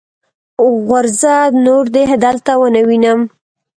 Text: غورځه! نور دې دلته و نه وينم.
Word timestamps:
غورځه! 0.85 1.35
نور 1.65 1.85
دې 1.95 2.03
دلته 2.25 2.51
و 2.59 2.63
نه 2.75 2.81
وينم. 2.87 3.19